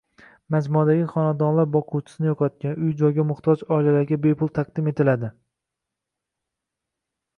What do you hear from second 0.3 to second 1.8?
Majmuadagi xonadonlar